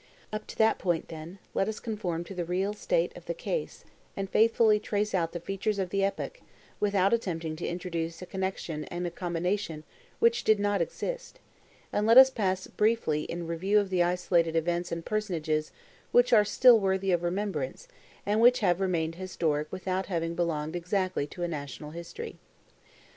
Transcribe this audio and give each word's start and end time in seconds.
Up 0.33 0.47
to 0.47 0.57
that 0.57 0.79
point, 0.79 1.09
then, 1.09 1.37
let 1.53 1.67
us 1.69 1.79
conform 1.79 2.23
to 2.23 2.33
the 2.33 2.43
real 2.43 2.73
state 2.73 3.15
of 3.15 3.27
the 3.27 3.35
case, 3.35 3.85
and 4.17 4.27
faithfully 4.31 4.79
trace 4.79 5.13
out 5.13 5.31
the 5.31 5.39
features 5.39 5.77
of 5.77 5.91
the 5.91 6.03
epoch, 6.03 6.41
without 6.79 7.13
attempting 7.13 7.55
to 7.57 7.67
introduce 7.67 8.19
a 8.19 8.25
connection 8.25 8.85
and 8.85 9.05
a 9.05 9.11
combination 9.11 9.83
which 10.17 10.43
did 10.43 10.59
not 10.59 10.81
exist; 10.81 11.37
and 11.93 12.07
let 12.07 12.17
us 12.17 12.31
pass 12.31 12.65
briefly 12.65 13.25
in 13.25 13.45
review 13.45 13.83
the 13.83 14.01
isolated 14.01 14.55
events 14.55 14.91
and 14.91 15.05
personages 15.05 15.71
which 16.11 16.33
are 16.33 16.43
still 16.45 16.79
worthy 16.79 17.11
of 17.11 17.21
remembrance, 17.21 17.87
and 18.25 18.41
which 18.41 18.61
have 18.61 18.81
remained 18.81 19.13
historic 19.21 19.71
without 19.71 20.07
having 20.07 20.33
belonged 20.33 20.75
exactly 20.75 21.27
to 21.27 21.43
a 21.43 21.47
national 21.47 21.91
history. 21.91 22.39